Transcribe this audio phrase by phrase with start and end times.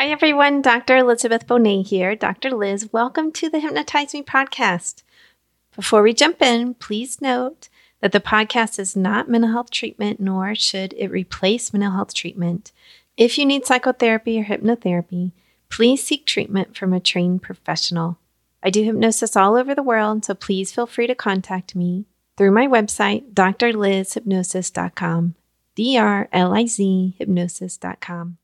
[0.00, 0.62] Hi, everyone.
[0.62, 0.96] Dr.
[0.96, 2.16] Elizabeth Bonet here.
[2.16, 2.52] Dr.
[2.52, 5.02] Liz, welcome to the Hypnotize Me podcast.
[5.76, 7.68] Before we jump in, please note
[8.00, 12.72] that the podcast is not mental health treatment, nor should it replace mental health treatment.
[13.18, 15.32] If you need psychotherapy or hypnotherapy,
[15.68, 18.16] please seek treatment from a trained professional.
[18.62, 22.06] I do hypnosis all over the world, so please feel free to contact me
[22.38, 25.34] through my website, drlizhypnosis.com,
[25.74, 28.38] D R L I Z hypnosis.com.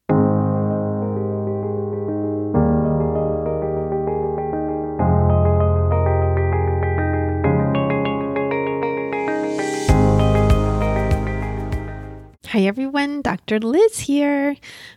[12.57, 13.21] Hi, everyone.
[13.21, 13.61] Dr.
[13.61, 14.57] Liz here.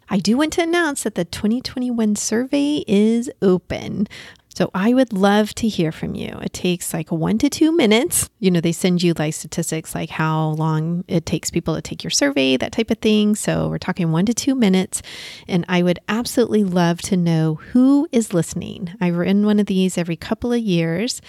[0.09, 4.07] I do want to announce that the 2021 survey is open.
[4.55, 6.39] So I would love to hear from you.
[6.41, 8.29] It takes like one to two minutes.
[8.39, 12.01] You know, they send you like statistics like how long it takes people to take
[12.01, 13.35] your survey, that type of thing.
[13.35, 15.01] So we're talking one to two minutes.
[15.45, 18.91] And I would absolutely love to know who is listening.
[19.01, 21.21] I run one of these every couple of years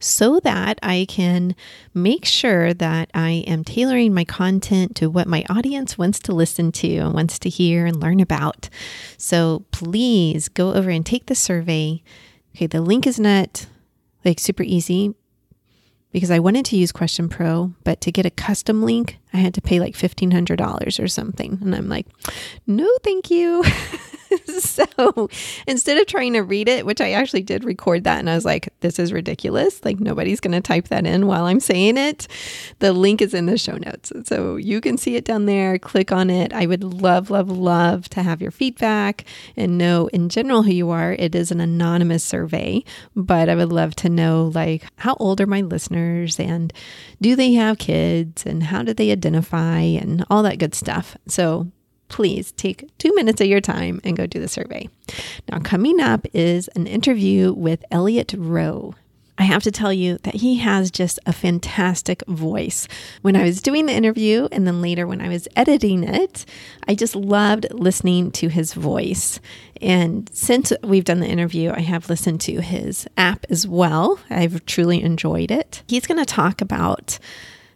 [0.00, 1.54] so that I can
[1.94, 6.72] make sure that I am tailoring my content to what my audience wants to listen
[6.72, 8.68] to and wants to hear and learn about.
[9.18, 12.02] So please go over and take the survey.
[12.56, 13.66] Okay, the link is not
[14.24, 15.14] like super easy
[16.10, 19.54] because I wanted to use Question Pro, but to get a custom link, I had
[19.54, 21.58] to pay like $1,500 or something.
[21.60, 22.06] And I'm like,
[22.66, 23.64] no, thank you.
[24.58, 25.28] so
[25.66, 28.44] instead of trying to read it, which I actually did record that, and I was
[28.44, 29.84] like, this is ridiculous.
[29.84, 32.28] Like, nobody's going to type that in while I'm saying it.
[32.78, 34.12] The link is in the show notes.
[34.24, 35.78] So you can see it down there.
[35.78, 36.52] Click on it.
[36.52, 39.24] I would love, love, love to have your feedback
[39.56, 41.12] and know in general who you are.
[41.12, 42.84] It is an anonymous survey,
[43.16, 46.72] but I would love to know, like, how old are my listeners and
[47.20, 51.16] do they have kids and how do they identify and all that good stuff.
[51.26, 51.70] So
[52.08, 54.88] please take two minutes of your time and go do the survey.
[55.50, 58.94] Now, coming up is an interview with Elliot Roe.
[59.38, 62.86] I have to tell you that he has just a fantastic voice.
[63.22, 66.44] When I was doing the interview and then later when I was editing it,
[66.86, 69.40] I just loved listening to his voice.
[69.80, 74.18] And since we've done the interview, I have listened to his app as well.
[74.28, 75.84] I've truly enjoyed it.
[75.88, 77.18] He's going to talk about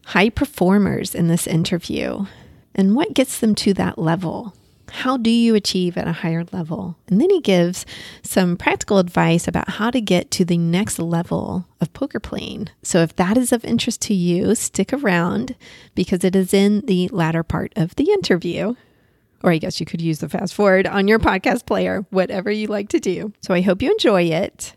[0.06, 2.26] high performers in this interview
[2.74, 4.54] and what gets them to that level.
[4.90, 6.96] How do you achieve at a higher level?
[7.08, 7.84] And then he gives
[8.22, 12.68] some practical advice about how to get to the next level of poker playing.
[12.82, 15.56] So, if that is of interest to you, stick around
[15.94, 18.74] because it is in the latter part of the interview.
[19.42, 22.68] Or I guess you could use the fast forward on your podcast player, whatever you
[22.68, 23.32] like to do.
[23.40, 24.74] So, I hope you enjoy it.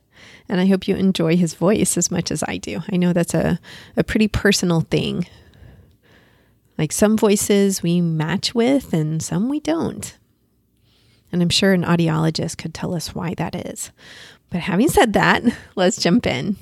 [0.49, 2.81] And I hope you enjoy his voice as much as I do.
[2.91, 3.59] I know that's a,
[3.95, 5.27] a pretty personal thing
[6.77, 10.17] like some voices we match with and some we don't.
[11.31, 13.91] And I'm sure an audiologist could tell us why that is.
[14.49, 15.43] But having said that,
[15.75, 16.55] let's jump in.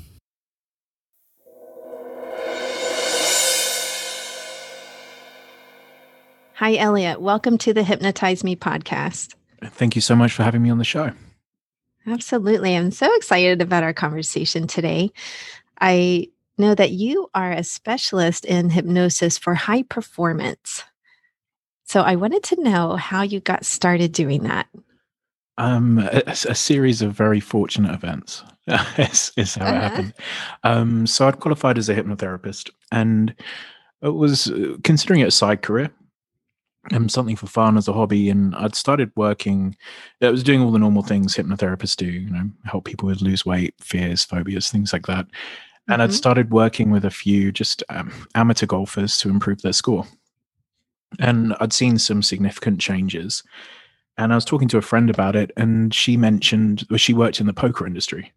[6.55, 7.19] Hi, Elliot.
[7.19, 9.35] Welcome to the Hypnotize Me podcast.
[9.61, 11.11] Thank you so much for having me on the show.
[12.07, 12.75] Absolutely.
[12.75, 15.11] I'm so excited about our conversation today.
[15.81, 20.83] I know that you are a specialist in hypnosis for high performance.
[21.85, 24.67] So I wanted to know how you got started doing that.
[25.57, 28.43] Um, a, a series of very fortunate events
[28.97, 29.75] is, is how uh-huh.
[29.75, 30.13] it happened.
[30.63, 33.33] Um, so I'd qualified as a hypnotherapist and
[34.01, 35.91] it was uh, considering it a side career
[36.93, 39.75] um, something for fun as a hobby and i'd started working
[40.21, 43.45] i was doing all the normal things hypnotherapists do you know help people with lose
[43.45, 45.25] weight fears phobias things like that
[45.87, 46.09] and mm-hmm.
[46.09, 50.05] I'd started working with a few just um, amateur golfers to improve their score.
[51.19, 53.43] And I'd seen some significant changes.
[54.17, 57.39] And I was talking to a friend about it, and she mentioned well, she worked
[57.39, 58.33] in the poker industry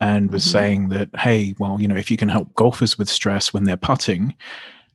[0.00, 0.52] and was mm-hmm.
[0.52, 3.76] saying that, hey, well, you know, if you can help golfers with stress when they're
[3.76, 4.34] putting,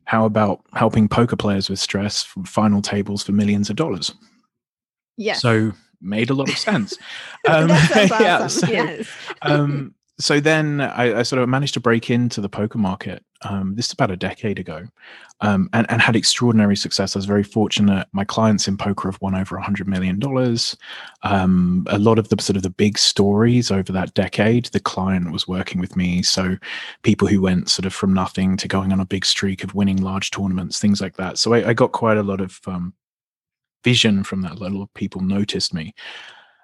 [0.09, 4.12] how about helping poker players with stress from final tables for millions of dollars?
[5.18, 5.36] Yeah.
[5.36, 6.97] So made a lot of sense.
[7.47, 8.09] Um, awesome.
[8.20, 8.47] yeah.
[8.47, 9.08] So, yes.
[9.44, 13.23] um, so then I, I, sort of managed to break into the poker market.
[13.41, 14.86] Um, this is about a decade ago,
[15.40, 17.16] um, and, and, had extraordinary success.
[17.16, 18.08] I was very fortunate.
[18.12, 20.76] My clients in poker have won over a hundred million dollars.
[21.24, 25.32] Um, a lot of the sort of the big stories over that decade, the client
[25.32, 26.22] was working with me.
[26.22, 26.58] So
[27.03, 30.02] people who went sort of from nothing to going on a big streak of winning
[30.02, 31.38] large tournaments, things like that.
[31.38, 32.94] So I, I got quite a lot of um,
[33.84, 34.53] vision from that.
[34.53, 35.94] A lot of people noticed me.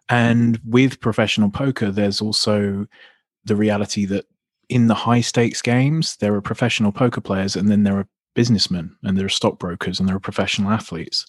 [0.09, 2.85] And with professional poker, there's also
[3.45, 4.25] the reality that
[4.69, 8.95] in the high stakes games, there are professional poker players and then there are businessmen
[9.03, 11.25] and there are stockbrokers and there are professional athletes.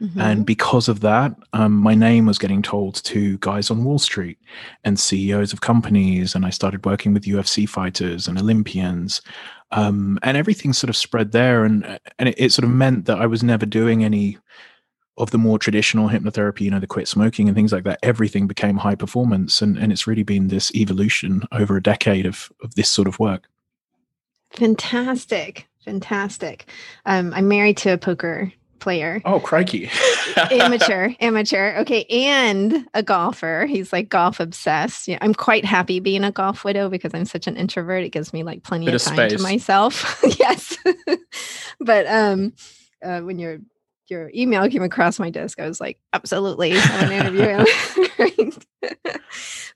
[0.00, 0.16] Mhm.
[0.16, 4.38] And because of that, um, my name was getting told to guys on Wall Street
[4.84, 6.34] and CEOs of companies.
[6.34, 9.20] And I started working with UFC fighters and Olympians.
[9.72, 11.64] Um, and everything sort of spread there.
[11.64, 14.38] And, and it, it sort of meant that I was never doing any
[15.16, 17.98] of the more traditional hypnotherapy, you know, the quit smoking and things like that.
[18.02, 19.62] Everything became high performance.
[19.62, 23.18] And, and it's really been this evolution over a decade of, of this sort of
[23.20, 23.48] work.
[24.50, 25.68] Fantastic.
[25.84, 26.66] Fantastic.
[27.06, 29.22] Um, I'm married to a poker player.
[29.24, 29.90] Oh, crikey.
[30.36, 31.76] amateur, amateur.
[31.78, 32.04] Okay.
[32.10, 33.66] And a golfer.
[33.66, 35.08] He's like golf obsessed.
[35.08, 38.04] Yeah, I'm quite happy being a golf widow because I'm such an introvert.
[38.04, 40.22] It gives me like plenty Bit of of time to myself.
[40.38, 40.76] yes.
[41.80, 42.52] but um
[43.02, 43.58] uh, when your
[44.08, 47.64] your email came across my desk, I was like, absolutely, I interview.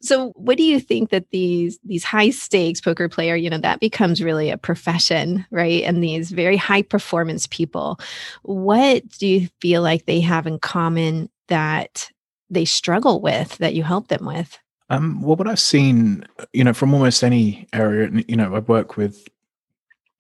[0.01, 3.81] So what do you think that these these high stakes poker player, you know, that
[3.81, 5.83] becomes really a profession, right?
[5.83, 7.99] And these very high performance people,
[8.43, 12.11] what do you feel like they have in common that
[12.49, 14.59] they struggle with that you help them with?
[14.91, 18.97] Um, well, what I've seen, you know, from almost any area, you know, I work
[18.97, 19.29] with,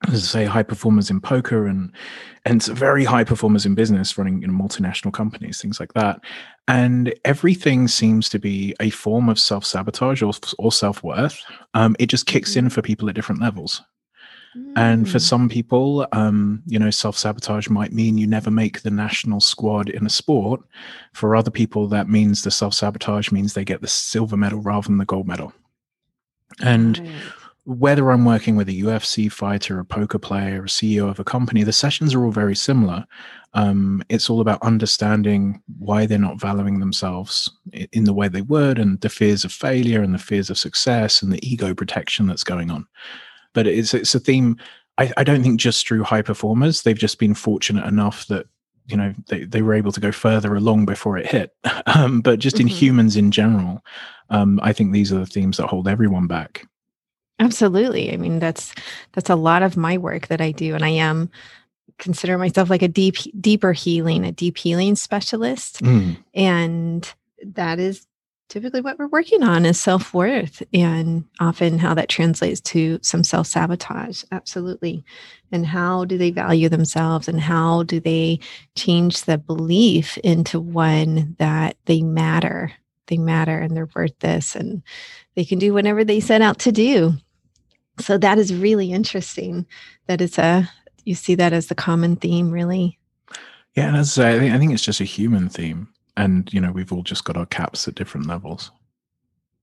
[0.06, 1.92] as I say, high performers in poker and
[2.44, 6.20] and very high performers in business, running you know, multinational companies, things like that.
[6.68, 11.38] And everything seems to be a form of self sabotage or, or self worth.
[11.74, 13.82] Um, it just kicks in for people at different levels.
[14.76, 15.22] And for Mm.
[15.22, 19.90] some people, um, you know, self sabotage might mean you never make the national squad
[19.90, 20.60] in a sport.
[21.12, 24.86] For other people, that means the self sabotage means they get the silver medal rather
[24.86, 25.52] than the gold medal.
[26.60, 27.22] And Right.
[27.68, 31.62] Whether I'm working with a UFC fighter, a poker player, a CEO of a company,
[31.64, 33.04] the sessions are all very similar.
[33.52, 37.50] Um, it's all about understanding why they're not valuing themselves
[37.92, 41.20] in the way they would, and the fears of failure, and the fears of success,
[41.20, 42.86] and the ego protection that's going on.
[43.52, 44.56] But it's it's a theme.
[44.96, 48.46] I, I don't think just through high performers, they've just been fortunate enough that
[48.86, 51.54] you know they, they were able to go further along before it hit.
[51.94, 52.70] um, but just in Mhm.
[52.70, 53.84] humans in general,
[54.30, 56.66] um, I think these are the themes that hold everyone back.
[57.40, 58.12] Absolutely.
[58.12, 58.74] I mean, that's
[59.12, 61.30] that's a lot of my work that I do, and I am
[61.98, 66.16] consider myself like a deep, deeper healing, a deep healing specialist, Mm.
[66.34, 67.12] and
[67.44, 68.06] that is
[68.48, 73.22] typically what we're working on is self worth, and often how that translates to some
[73.24, 74.24] self sabotage.
[74.32, 75.04] Absolutely,
[75.52, 78.40] and how do they value themselves, and how do they
[78.76, 82.72] change the belief into one that they matter,
[83.06, 84.82] they matter, and they're worth this, and
[85.36, 87.14] they can do whatever they set out to do
[88.00, 89.66] so that is really interesting
[90.06, 90.70] that it's a
[91.04, 92.98] you see that as the common theme really.
[93.74, 96.52] Yeah, and as I say, I think, I think it's just a human theme, and
[96.52, 98.70] you know we've all just got our caps at different levels.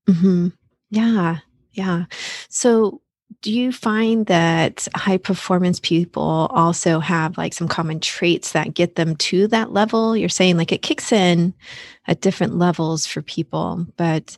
[0.08, 0.50] hmm
[0.90, 1.40] yeah
[1.74, 2.06] yeah.
[2.50, 3.02] So
[3.42, 8.96] do you find that high performance people also have like some common traits that get
[8.96, 10.16] them to that level?
[10.16, 11.54] You're saying like it kicks in
[12.08, 14.38] at different levels for people but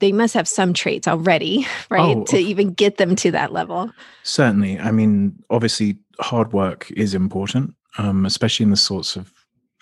[0.00, 3.90] they must have some traits already right Oh, to even get them to that level
[4.22, 9.32] Certainly, I mean, obviously, hard work is important, um, especially in the sorts of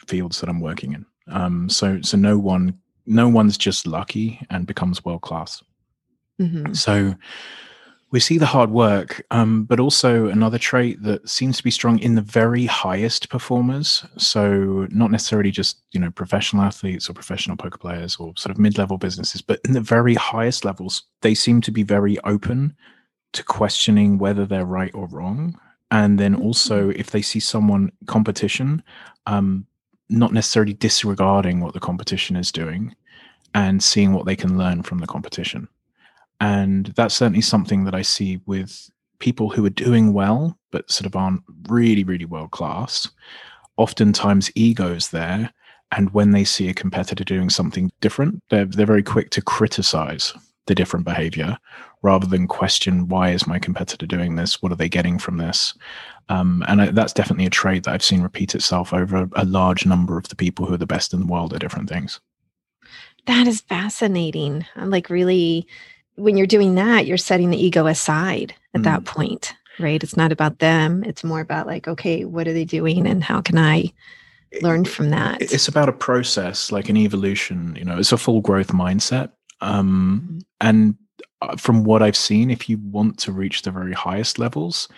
[0.06, 1.04] fields that I'm working in.
[1.28, 5.62] Um, so, so no one, no one's just lucky and becomes world class.
[6.38, 7.14] hmm So
[8.12, 11.98] we see the hard work, um, but also another trait that seems to be strong
[11.98, 14.04] in the very highest performers.
[14.16, 18.58] So not necessarily just you know professional athletes or professional poker players or sort of
[18.58, 22.76] mid-level businesses, but in the very highest levels, they seem to be very open
[23.32, 25.58] to questioning whether they're right or wrong.
[25.90, 28.82] And then also, if they see someone competition,
[29.26, 29.66] um,
[30.08, 32.94] not necessarily disregarding what the competition is doing,
[33.54, 35.68] and seeing what they can learn from the competition.
[36.40, 41.06] And that's certainly something that I see with people who are doing well, but sort
[41.06, 43.08] of aren't really, really world class.
[43.76, 45.52] Oftentimes, egos there.
[45.92, 50.34] And when they see a competitor doing something different, they're, they're very quick to criticize
[50.66, 51.56] the different behavior
[52.02, 54.60] rather than question why is my competitor doing this?
[54.60, 55.74] What are they getting from this?
[56.28, 59.86] Um, and I, that's definitely a trait that I've seen repeat itself over a large
[59.86, 62.20] number of the people who are the best in the world at different things.
[63.26, 64.66] That is fascinating.
[64.76, 65.66] I'm like really
[66.16, 70.02] when you're doing that, you're setting the ego aside at that point, right?
[70.02, 71.04] It's not about them.
[71.04, 73.92] It's more about like, okay, what are they doing and how can I
[74.60, 75.40] learn from that?
[75.40, 77.74] It's about a process, like an evolution.
[77.76, 79.30] You know, it's a full growth mindset.
[79.60, 80.96] Um, and
[81.42, 84.88] uh, from what I've seen, if you want to reach the very highest levels,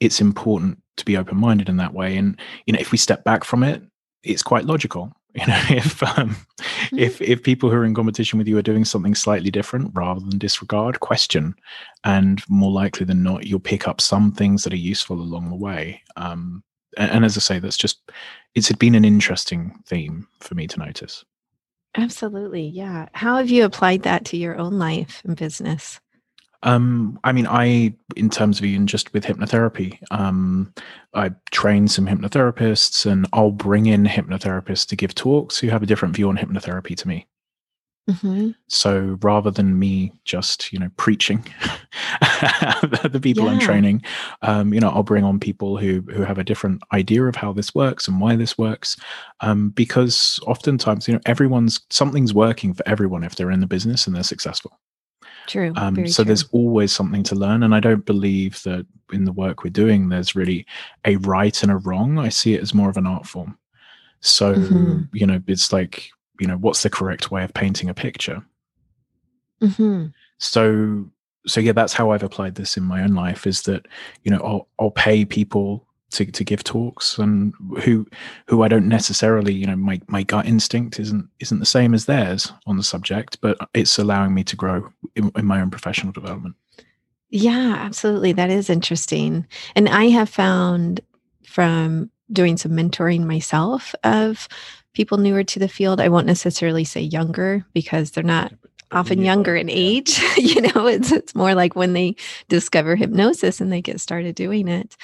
[0.00, 2.16] it's important to be open minded in that way.
[2.16, 3.82] And you know, if we step back from it,
[4.22, 5.12] it's quite logical.
[5.34, 6.98] You know if um, mm-hmm.
[6.98, 10.20] if if people who are in competition with you are doing something slightly different rather
[10.20, 11.54] than disregard question.
[12.04, 15.56] And more likely than not you'll pick up some things that are useful along the
[15.56, 16.02] way.
[16.16, 16.62] Um,
[16.96, 18.10] and, and as i say that's just
[18.54, 21.24] it's been an interesting theme for me to notice.
[21.96, 23.08] Absolutely yeah.
[23.12, 26.00] How have you applied that to your own life and business
[26.62, 30.72] um, I mean, I, in terms of even just with hypnotherapy, um,
[31.14, 35.86] I train some hypnotherapists and I'll bring in hypnotherapists to give talks who have a
[35.86, 37.26] different view on hypnotherapy to me.
[38.08, 38.50] Mm-hmm.
[38.66, 41.44] So rather than me just, you know, preaching
[42.20, 43.52] the people yeah.
[43.52, 44.02] I'm training,
[44.42, 47.52] um, you know, I'll bring on people who who have a different idea of how
[47.52, 48.96] this works and why this works,
[49.40, 54.06] um, because oftentimes, you know, everyone's something's working for everyone if they're in the business
[54.06, 54.72] and they're successful.
[55.50, 55.72] True.
[55.74, 56.28] Um, so true.
[56.28, 57.64] there's always something to learn.
[57.64, 60.64] And I don't believe that in the work we're doing, there's really
[61.04, 62.18] a right and a wrong.
[62.18, 63.58] I see it as more of an art form.
[64.20, 65.00] So, mm-hmm.
[65.12, 68.44] you know, it's like, you know, what's the correct way of painting a picture?
[69.60, 70.06] Mm-hmm.
[70.38, 71.10] So,
[71.48, 73.86] so yeah, that's how I've applied this in my own life is that,
[74.22, 78.06] you know, I'll, I'll pay people to, to give talks and who
[78.46, 82.06] who I don't necessarily you know my my gut instinct isn't isn't the same as
[82.06, 86.12] theirs on the subject but it's allowing me to grow in, in my own professional
[86.12, 86.56] development.
[87.30, 88.32] Yeah absolutely.
[88.32, 89.46] That is interesting.
[89.76, 91.00] And I have found
[91.46, 94.48] from doing some mentoring myself of
[94.94, 98.52] people newer to the field I won't necessarily say younger because they're not
[98.92, 102.14] often younger in age you know it's it's more like when they
[102.48, 104.96] discover hypnosis and they get started doing it.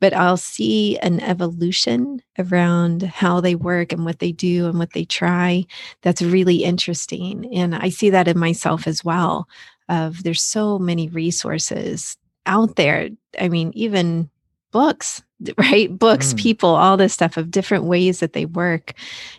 [0.00, 4.92] But i'll see an evolution around how they work and what they do and what
[4.92, 5.64] they try
[6.02, 7.52] that's really interesting.
[7.54, 9.48] And i see that in myself as well
[9.88, 13.10] of there's so many resources out there.
[13.40, 14.30] I mean even
[14.70, 15.22] books
[15.58, 15.96] right?
[15.96, 16.38] Books mm.
[16.38, 18.94] people all this stuff of different ways that they work.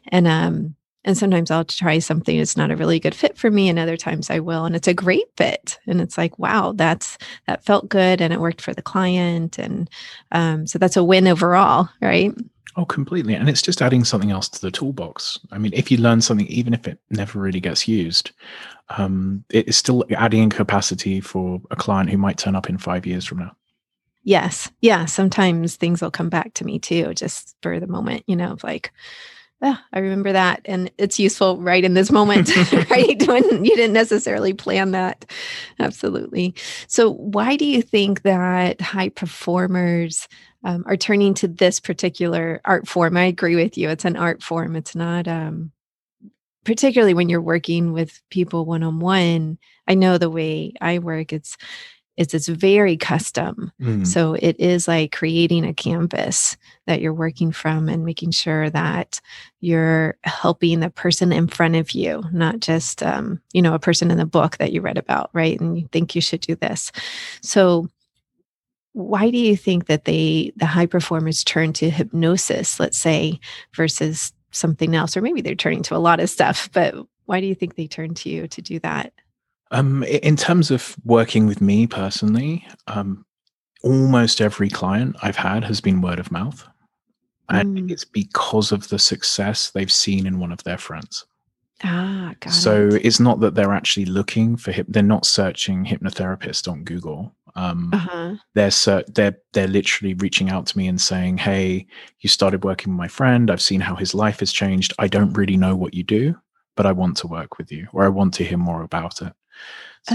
[0.10, 3.70] And um and sometimes I'll try something it's not a really good fit for me
[3.70, 7.18] and other times I will and it's a great fit and it's like wow that's
[7.48, 9.90] that felt good and it worked for the client and
[10.32, 12.34] um, so that's a win overall right
[12.76, 13.36] Oh, completely.
[13.36, 15.40] And it's just adding something else to the toolbox.
[15.52, 18.32] I mean, if you learn something, even if it never really gets used,
[18.98, 23.26] um, it's still adding capacity for a client who might turn up in five years
[23.26, 23.56] from now.
[24.24, 24.72] Yes.
[24.82, 25.06] Yeah.
[25.06, 28.64] Sometimes things will come back to me too, just for the moment, you know, of
[28.64, 28.92] like,
[29.64, 30.62] oh, I remember that.
[30.66, 32.56] And it's useful right in this moment,
[32.90, 33.28] right?
[33.28, 35.26] When you didn't necessarily plan that.
[35.80, 36.54] Absolutely.
[36.88, 40.28] So, why do you think that high performers
[40.64, 43.18] um, are turning to this particular art form?
[43.18, 43.90] I agree with you.
[43.90, 45.72] It's an art form, it's not, um,
[46.66, 49.58] particularly when you're working with people one on one.
[49.88, 51.58] I know the way I work, it's
[52.18, 53.72] is it's very custom.
[53.82, 54.06] Mm.
[54.06, 59.20] So it is like creating a canvas that you're working from and making sure that
[59.62, 64.12] you're helping the person in front of you, not just um, you know a person
[64.12, 65.60] in the book that you read about, right?
[65.60, 66.92] And you think you should do this.
[67.42, 67.88] So
[68.94, 73.40] why do you think that they the high performers turn to hypnosis, let's say,
[73.76, 77.48] versus something else, or maybe they're turning to a lot of stuff, but why do
[77.48, 79.14] you think they turn to you to do that?
[79.74, 83.26] Um, in terms of working with me personally, um,
[83.84, 86.66] almost every client I've had has been word of mouth.
[87.50, 87.92] And mm.
[87.92, 91.26] it's because of the success they've seen in one of their friends.
[91.84, 93.06] Ah, got so it.
[93.06, 94.86] it's not that they're actually looking for hip.
[94.90, 97.36] They're not searching hypnotherapist on Google.
[97.56, 98.36] Um, uh-huh.
[98.54, 101.86] They're ser- they're they're literally reaching out to me and saying, "Hey,
[102.22, 103.52] you started working with my friend.
[103.52, 104.94] I've seen how his life has changed.
[104.98, 106.36] I don't really know what you do,
[106.76, 109.34] but I want to work with you, or I want to hear more about it."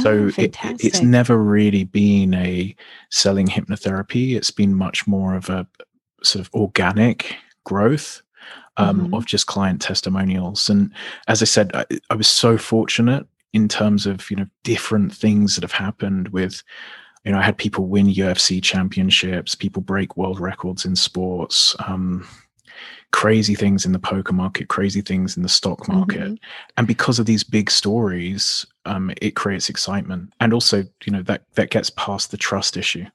[0.03, 2.77] So oh, it, it's never really been a
[3.11, 4.37] selling hypnotherapy.
[4.37, 5.67] It's been much more of a
[6.23, 8.21] sort of organic growth
[8.77, 9.15] um, mm-hmm.
[9.15, 10.69] of just client testimonials.
[10.69, 10.93] And
[11.27, 15.55] as I said, I, I was so fortunate in terms of you know different things
[15.55, 16.63] that have happened with
[17.25, 22.27] you know, I had people win UFC championships, people break world records in sports, um,
[23.19, 26.21] crazy things in the poker market, crazy things in the stock market.
[26.21, 26.35] Mm-hmm.
[26.77, 30.33] And because of these big stories, um, it creates excitement.
[30.39, 33.07] And also, you know, that that gets past the trust issue.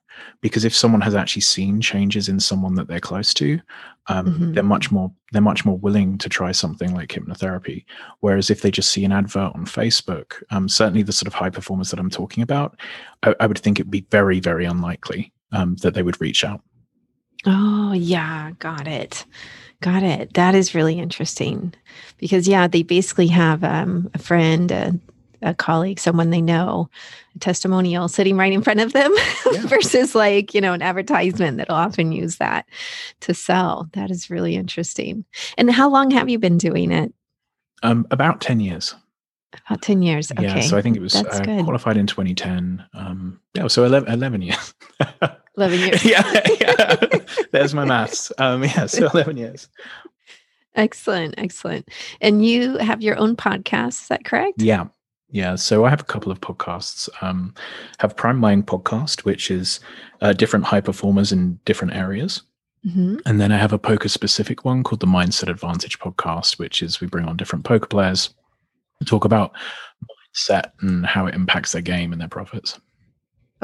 [0.42, 3.62] Because if someone has actually seen changes in someone that they're close to,
[4.08, 4.52] um, mm-hmm.
[4.52, 7.86] they're much more they're much more willing to try something like hypnotherapy.
[8.20, 11.50] Whereas if they just see an advert on Facebook, um, certainly the sort of high
[11.50, 12.78] performers that I'm talking about,
[13.24, 16.60] I, I would think it'd be very, very unlikely um, that they would reach out.
[17.46, 19.26] Oh, yeah, got it.
[19.84, 20.34] Got it.
[20.36, 21.74] That is really interesting
[22.18, 24.94] because, yeah, they basically have um, a friend, a,
[25.42, 26.90] a colleague, someone they know,
[27.36, 29.14] a testimonial sitting right in front of them
[29.52, 29.68] Yeah.
[29.68, 32.66] versus like, you know, an advertisement that'll often use that
[33.20, 33.90] to sell.
[33.92, 35.26] That is really interesting.
[35.58, 37.14] And how long have you been doing it?
[37.84, 38.96] Um, about 10 years.
[39.68, 40.32] About 10 years.
[40.32, 40.44] Okay.
[40.44, 40.62] Yeah.
[40.62, 42.86] So I think it was uh, qualified in 2010.
[42.94, 43.68] Um, yeah.
[43.68, 44.74] So 11, 11 years.
[45.58, 46.06] 11 years.
[46.06, 46.96] yeah, yeah.
[47.52, 48.32] There's my maths.
[48.38, 48.86] Um, yeah.
[48.88, 49.68] So 11 years.
[50.76, 51.36] Excellent.
[51.38, 51.90] Excellent.
[52.22, 54.02] And you have your own podcast.
[54.02, 54.62] Is that correct?
[54.62, 54.86] Yeah.
[55.30, 55.56] Yeah.
[55.56, 57.08] So I have a couple of podcasts.
[57.22, 57.54] Um,
[58.00, 59.80] have Primed Mind podcast, which is
[60.22, 62.42] uh, different high performers in different areas.
[62.86, 63.22] Mhm.
[63.26, 67.00] And then I have a poker specific one called the Mindset Advantage podcast, which is
[67.00, 68.30] we bring on different poker players
[69.06, 69.52] talk about
[70.36, 72.80] mindset and how it impacts their game and their profits.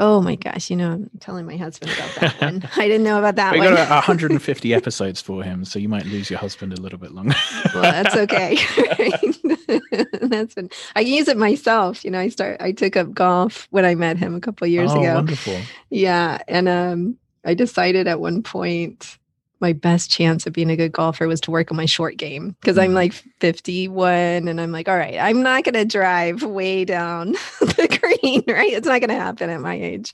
[0.00, 0.70] Oh my gosh.
[0.70, 2.68] You know, I'm telling my husband about that one.
[2.76, 3.74] I didn't know about that we one.
[3.74, 7.12] got about 150 episodes for him, so you might lose your husband a little bit
[7.12, 7.34] longer.
[7.74, 8.56] well, that's okay.
[10.22, 12.02] that's been I use it myself.
[12.02, 14.70] You know, I start I took up golf when I met him a couple of
[14.70, 15.14] years oh, ago.
[15.16, 15.60] wonderful.
[15.90, 16.38] Yeah.
[16.48, 19.18] And um I decided at one point
[19.60, 22.56] my best chance of being a good golfer was to work on my short game
[22.60, 22.94] because I'm Mm.
[22.94, 27.98] like 51 and I'm like, all right, I'm not going to drive way down the
[28.00, 28.72] green, right?
[28.72, 30.12] It's not going to happen at my age.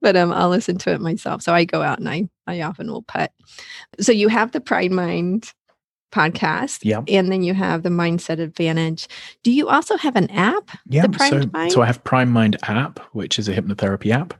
[0.00, 1.42] But um, I'll listen to it myself.
[1.42, 3.32] So I go out and I, I often will putt.
[4.00, 5.52] So you have the Primed Mind
[6.12, 7.02] podcast Yeah.
[7.08, 9.08] and then you have the Mindset Advantage.
[9.42, 10.70] Do you also have an app?
[10.86, 11.04] Yeah.
[11.18, 11.72] So, Mind?
[11.72, 14.32] so I have Primed Mind app, which is a hypnotherapy app.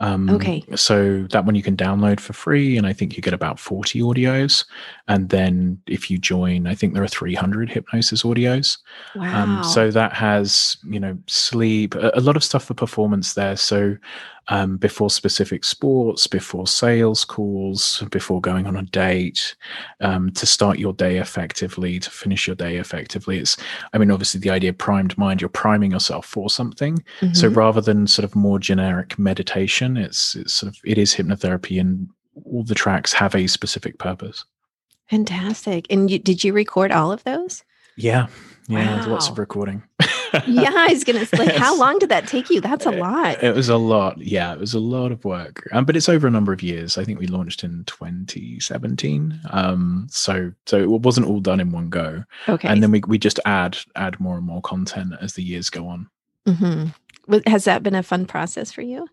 [0.00, 0.62] Um, Okay.
[0.76, 4.00] So that one you can download for free, and I think you get about 40
[4.00, 4.64] audios.
[5.08, 8.78] And then if you join, I think there are 300 hypnosis audios.
[9.14, 9.42] Wow.
[9.42, 13.56] Um, so that has, you know, sleep, a, a lot of stuff for performance there.
[13.56, 13.96] So
[14.50, 19.54] um, before specific sports, before sales calls, before going on a date,
[20.00, 23.38] um, to start your day effectively, to finish your day effectively.
[23.38, 23.58] It's,
[23.92, 27.04] I mean, obviously the idea of primed mind, you're priming yourself for something.
[27.32, 27.56] So Mhm.
[27.56, 32.08] rather than sort of more generic meditation, it's, it's sort of, it is hypnotherapy and
[32.44, 34.44] all the tracks have a specific purpose.
[35.08, 35.86] fantastic.
[35.90, 37.64] And you, did you record all of those?
[37.96, 38.26] Yeah.
[38.68, 38.94] Yeah.
[38.96, 39.82] there's Lots of recording.
[40.46, 42.60] yeah, I was gonna say, like, how long did that take you?
[42.60, 43.42] That's a lot.
[43.42, 44.18] It was a lot.
[44.20, 45.66] Yeah, it was a lot of work.
[45.72, 46.98] Um, but it's over a number of years.
[46.98, 49.40] I think we launched in 2017.
[49.50, 52.24] Um, so so it wasn't all done in one go.
[52.48, 52.68] Okay.
[52.68, 55.88] And then we, we just add add more and more content as the years go
[55.88, 56.08] on.
[56.46, 56.94] Mhm.
[57.46, 59.08] Has that been a fun process for you?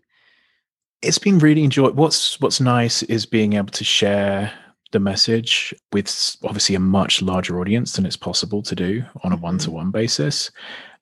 [1.06, 1.90] It's been really enjoy.
[1.90, 4.52] What's what's nice is being able to share
[4.92, 9.36] the message with obviously a much larger audience than it's possible to do on a
[9.36, 9.40] Mhm.
[9.40, 10.50] one to one basis.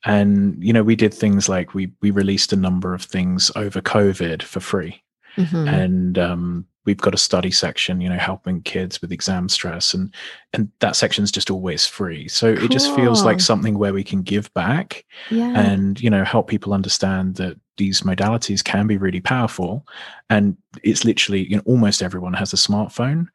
[0.05, 3.81] And you know, we did things like we we released a number of things over
[3.81, 5.03] COVID for free.
[5.37, 5.69] Mhm.
[5.69, 10.15] and um, we've got a study section you know helping kids with exam stress and
[10.53, 14.23] and that section's just always free so it just feels like something where we can
[14.23, 15.59] give back yeah.
[15.59, 19.87] and you know help people understand that these modalities can be really powerful
[20.31, 23.27] and it's literally you know almost everyone has a smartphone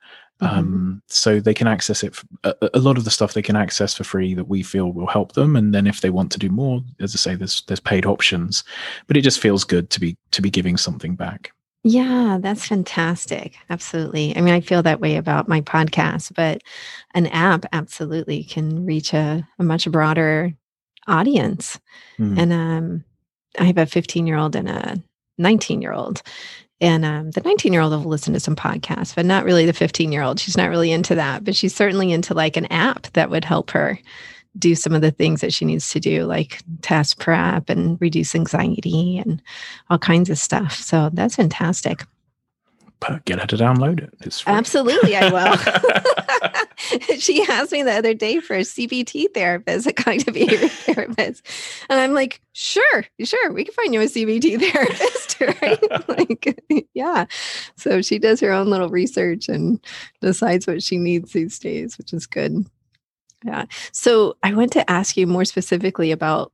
[0.42, 0.48] Mhm.
[0.58, 3.94] um, so they can access it a, a lot of the stuff they can access
[3.94, 6.48] for free that we feel will help them and then if they want to do
[6.48, 8.64] more as i say there's there's paid options
[9.08, 11.52] but it just feels good to be to be giving something back
[11.84, 13.56] Yeah, that's fantastic.
[13.70, 14.36] Absolutely.
[14.36, 16.62] I mean, I feel that way about my podcast, but
[17.14, 20.54] an app absolutely can reach a, a much broader
[21.08, 21.80] audience.
[22.20, 22.38] Mm.
[22.38, 23.04] And um,
[23.58, 25.02] I have a 15 year old and a
[25.38, 26.22] 19 year old.
[26.82, 29.74] And um, the 19 year old will listen to some podcasts, but not really the
[29.74, 30.40] 15 year old.
[30.40, 33.72] She's not really into that, but she's certainly into like an app that would help
[33.72, 34.00] her
[34.58, 38.36] do some of the things that she needs to do, like task prep and reduce
[38.36, 39.42] anxiety and
[39.90, 40.74] all kinds of stuff.
[40.74, 42.04] So that's fantastic.
[43.00, 44.14] but get her to download it.
[44.22, 44.54] It's free.
[44.54, 46.04] Absolutely, I will.
[47.18, 51.46] she asked me the other day for a CBT therapist, a cognitive behavior therapist.
[51.90, 56.08] And I'm like, sure, sure, we can find you a CBT therapist, right?
[56.08, 57.26] like, yeah.
[57.76, 59.80] So she does her own little research and
[60.22, 62.66] decides what she needs these days, which is good.
[63.44, 63.66] Yeah.
[63.92, 66.52] So I want to ask you more specifically about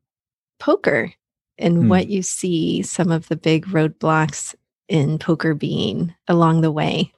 [0.59, 1.13] poker
[1.57, 1.89] and Hmm.
[1.89, 4.55] what you see some of the big roadblocks
[4.87, 7.11] in poker being along the way.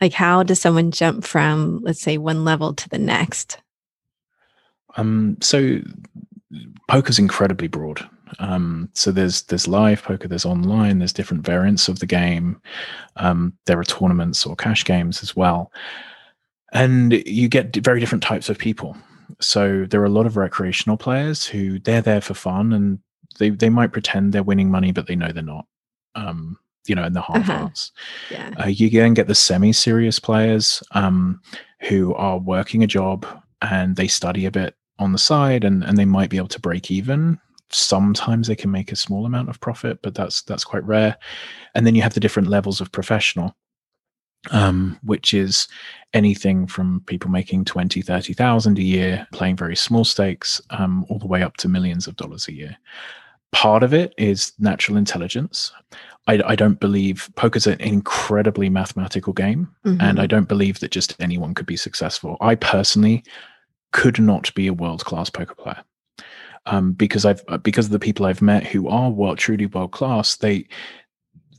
[0.00, 3.58] Like, how does someone jump from, let's say, one level to the next?
[4.96, 5.80] Um, so
[6.88, 8.08] poker's incredibly broad.
[8.38, 12.60] Um, so there's there's live poker, there's online, there's different variants of the game.
[13.16, 15.70] Um, there are tournaments or cash games as well,
[16.72, 18.96] and you get very different types of people.
[19.40, 22.98] So there are a lot of recreational players who they're there for fun and
[23.38, 25.66] they they might pretend they're winning money, but they know they're not.
[26.14, 27.58] Um, you know, in the half Uh-huh.
[27.58, 27.92] hearts.
[28.30, 28.50] Yeah.
[28.62, 31.40] Uh, you then get the semi-serious players um,
[31.88, 33.24] who are working a job
[33.62, 36.60] and they study a bit on the side, and and they might be able to
[36.60, 37.38] break even
[37.74, 41.16] sometimes they can make a small amount of profit, but that's that's quite rare.
[41.74, 43.56] And then you have the different levels of professional,
[44.50, 45.68] um, which is
[46.14, 51.26] anything from people making 20, 30,000 a year, playing very small stakes, um, all the
[51.26, 52.76] way up to millions of dollars a year.
[53.52, 55.72] Part of it is natural intelligence.
[56.26, 60.00] I, I don't believe poker's an incredibly mathematical game, Mm-hmm.
[60.00, 62.36] and I don't believe that just anyone could be successful.
[62.40, 63.24] I personally
[63.92, 65.82] could not be a world class poker player
[66.66, 69.92] um, because I've uh, because of the people I've met who are world truly world
[69.92, 70.36] class.
[70.36, 70.66] They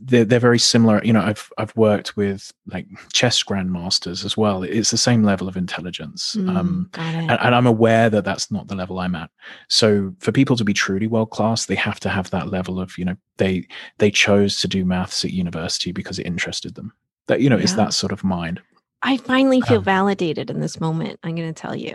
[0.05, 1.01] they're, they're very similar.
[1.03, 4.63] You know, I've I've worked with like chess grandmasters as well.
[4.63, 6.35] It's the same level of intelligence.
[6.37, 9.29] Mm, Um, and, and I'm aware that that's not the level I'm at.
[9.69, 12.97] So for people to be truly world class, they have to have that level of
[12.97, 16.91] you know they they chose to do maths at university because it interested them.
[17.27, 17.77] That you know is Yeah.
[17.85, 18.61] that sort of mind.
[19.01, 21.19] I finally feel Um, validated in this moment.
[21.23, 21.93] I'm going to tell you.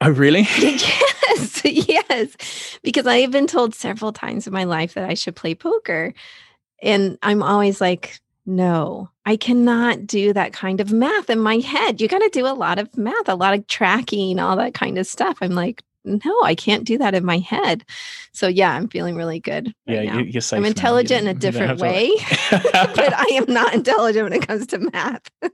[0.00, 0.42] Oh really?
[0.58, 2.78] yes, yes.
[2.82, 6.12] Because I have been told several times in my life that I should play poker.
[6.82, 12.00] And I'm always like, no, I cannot do that kind of math in my head.
[12.00, 14.98] You got to do a lot of math, a lot of tracking, all that kind
[14.98, 15.38] of stuff.
[15.40, 17.84] I'm like, no, I can't do that in my head.
[18.32, 19.72] So, yeah, I'm feeling really good.
[19.86, 20.18] yeah, right now.
[20.18, 20.56] you, you're safe.
[20.56, 20.64] I'm.
[20.64, 22.10] Intelligent in a different way,
[22.50, 25.22] but I am not intelligent when it comes to math.
[25.42, 25.48] yeah,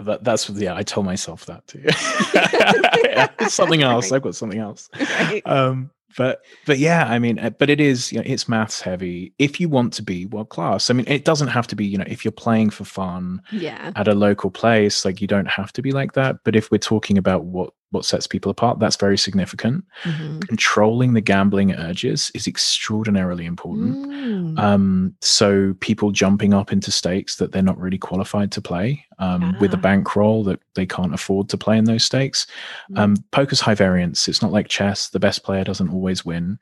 [0.00, 0.74] that, that's yeah.
[0.74, 1.82] I told myself that too.
[1.86, 4.12] it's something else.
[4.12, 4.90] I've got something else.
[5.00, 5.42] Right.
[5.46, 9.32] Um, but but yeah, I mean, uh, but it is you know, it's maths heavy.
[9.38, 11.84] If you want to be world class, I mean, it doesn't have to be.
[11.84, 13.92] You know, if you're playing for fun Yeah.
[13.96, 16.36] at a local place, like you don't have to be like that.
[16.44, 19.84] But if we're talking about what what sets people apart, that's very significant.
[20.02, 20.46] Mhm.
[20.48, 24.06] Controlling the gambling urges is extraordinarily important.
[24.08, 24.58] Mm.
[24.58, 29.56] Um, so people jumping up into stakes that they're not really qualified to play um,
[29.60, 29.80] with a Ah.
[29.80, 32.46] bankroll that they can't afford to play in those stakes.
[32.92, 32.98] Mm.
[32.98, 34.28] Um, poker's high variance.
[34.28, 35.08] It's not like chess.
[35.08, 36.58] The best player doesn't always win.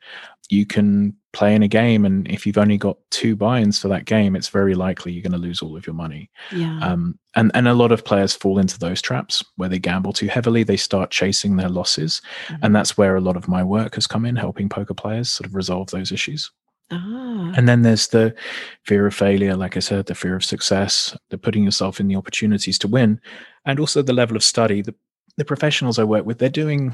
[0.49, 4.05] You can play in a game, and if you've only got two buy-ins for that
[4.05, 6.29] game, it's very likely you're going to lose all of your money.
[6.51, 6.79] yeah.
[6.81, 10.27] Um, and and a lot of players fall into those traps where they gamble too
[10.27, 10.63] heavily.
[10.63, 12.59] They start chasing their losses, Mhm.
[12.61, 15.47] and that's where a lot of my work has come in, helping poker players sort
[15.47, 16.51] of resolve those issues.
[16.91, 17.53] Ah.
[17.55, 18.35] And then there's the
[18.83, 22.15] fear of failure, like I said, the fear of success, the putting yourself in the
[22.15, 23.19] opportunities to win,
[23.65, 24.81] and also the level of study.
[24.81, 24.95] The,
[25.37, 26.93] the professionals I work with, they're doing,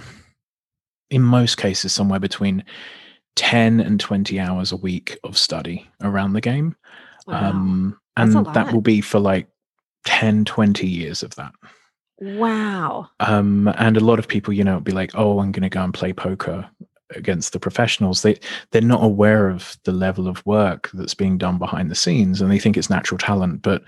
[1.10, 2.63] in most cases, somewhere between
[3.36, 6.75] 10 and 20 hours a week of study around the game.
[7.27, 7.49] Wow.
[7.49, 9.47] Um, and that will be for like
[10.06, 11.54] 10, 20 years of that.
[12.19, 13.10] wow.
[13.19, 15.84] Um, and a lot of people, you know, be like, "Oh, I'm going to go
[15.84, 16.69] and play poker
[17.15, 18.39] against the professionals." They
[18.71, 22.52] they're not aware of the level of work that's being done behind the scenes, and
[22.52, 23.62] they think it's natural talent.
[23.62, 23.84] But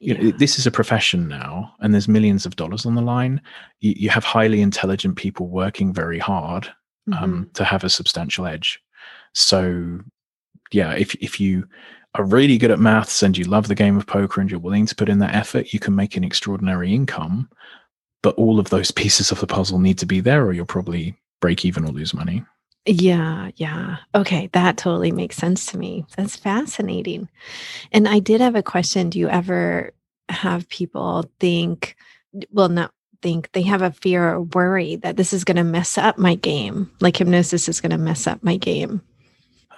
[0.00, 3.40] you know, this is a profession now, and there's millions of dollars on the line.
[3.80, 6.68] You, you have highly intelligent people working very hard
[7.12, 8.80] um, to have a substantial edge.
[9.32, 10.00] So,
[10.72, 11.66] yeah, if if you
[12.14, 14.86] are really good at maths and you love the game of poker and you're willing
[14.86, 17.48] to put in that effort, you can make an extraordinary income.
[18.22, 21.16] But all of those pieces of the puzzle need to be there, or you'll probably
[21.40, 22.44] break even or lose money.
[22.86, 23.96] Yeah, yeah.
[24.14, 26.06] Okay, that totally makes sense to me.
[26.16, 27.28] That's fascinating.
[27.90, 29.10] And I did have a question.
[29.10, 29.92] Do you ever
[30.28, 31.96] have people think,
[32.50, 35.98] well, not think, they have a fear or worry that this is going to mess
[35.98, 36.90] up my game?
[37.00, 39.02] Like hypnosis is going to mess up my game.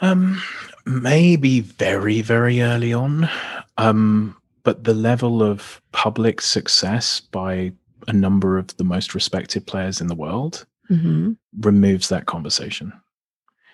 [0.03, 0.41] Um,
[0.85, 3.29] maybe very, very early on.
[3.79, 7.73] Um, but the level of public success by
[8.07, 12.93] a number of the most respected players in the world hmm removes that conversation.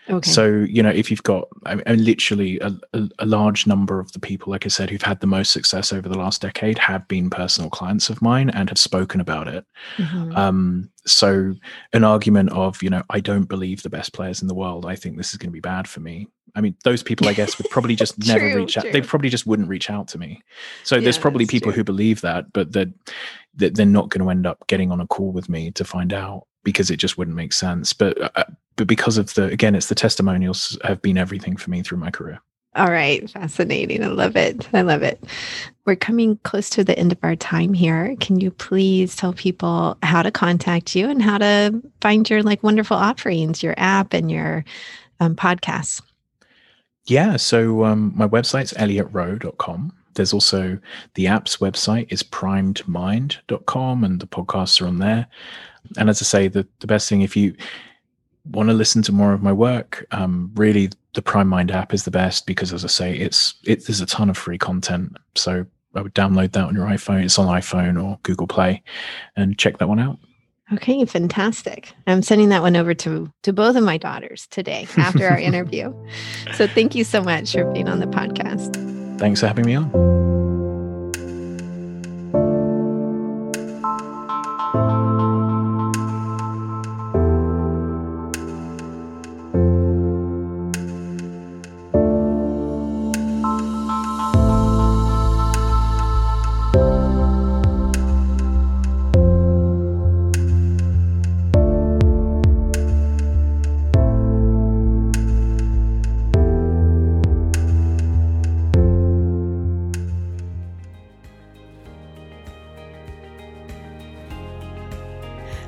[0.08, 0.30] Okay.
[0.30, 4.12] So, you know, if you've got I mean, literally a, a, a large number of
[4.12, 7.08] the people, like I said, who've had the most success over the last decade have
[7.08, 9.64] been personal clients of mine and have spoken about it.
[9.96, 10.36] Mhm.
[10.36, 11.54] Um, so,
[11.92, 14.84] an argument of, you know, I don't believe the best players in the world.
[14.84, 16.28] I think this is going to be bad for me.
[16.54, 18.84] I mean, those people, I guess, would probably just never reach out.
[18.92, 20.42] They probably just wouldn't reach out to me.
[20.82, 21.78] So, there's probably people true.
[21.78, 22.88] who believe that, but that
[23.56, 26.12] that they're not going to end up getting on a call with me to find
[26.12, 27.92] out because it just wouldn't make sense.
[27.92, 28.44] But uh,
[28.76, 32.10] but because of the again, it's the testimonials have been everything for me through my
[32.10, 32.40] career.
[32.76, 34.02] All right, fascinating.
[34.02, 34.68] I love it.
[34.72, 35.22] I love it.
[35.84, 38.16] We're coming close to the end of our time here.
[38.18, 42.64] Can you please tell people how to contact you and how to find your like
[42.64, 44.64] wonderful offerings, your app and your
[45.20, 46.02] um, podcasts?
[47.06, 49.92] Yeah, so um, my website's elliotroe.com.
[50.14, 50.78] There's also
[51.14, 55.26] the app's website is primedmind.com and the podcasts are on there.
[55.96, 57.54] And as I say, the, the best thing if you
[58.50, 62.04] want to listen to more of my work, um, really the Primed Mind app is
[62.04, 65.16] the best because as I say, it's it there's a ton of free content.
[65.34, 67.24] So I would download that on your iPhone.
[67.24, 68.82] It's on iPhone or Google Play
[69.36, 70.18] and check that one out.
[70.72, 71.92] Okay, fantastic.
[72.06, 75.94] I'm sending that one over to to both of my daughters today after our interview.
[76.54, 78.74] So thank you so much for being on the podcast.
[79.18, 80.43] Thanks for having me on.